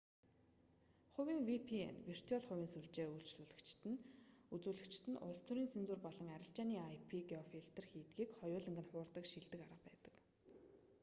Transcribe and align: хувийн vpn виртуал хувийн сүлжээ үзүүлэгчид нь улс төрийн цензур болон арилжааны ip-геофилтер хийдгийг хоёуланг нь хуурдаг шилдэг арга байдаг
хувийн 1.13 1.41
vpn 1.49 1.93
виртуал 2.09 2.43
хувийн 2.47 2.71
сүлжээ 2.73 3.07
үзүүлэгчид 4.55 5.03
нь 5.11 5.21
улс 5.27 5.39
төрийн 5.47 5.71
цензур 5.73 5.99
болон 6.05 6.27
арилжааны 6.35 6.73
ip-геофилтер 6.97 7.85
хийдгийг 7.89 8.29
хоёуланг 8.39 8.77
нь 8.81 8.89
хуурдаг 8.89 9.25
шилдэг 9.27 9.59
арга 9.63 9.79
байдаг 9.87 10.15